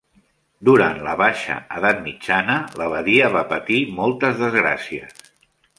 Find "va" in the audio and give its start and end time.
3.39-3.47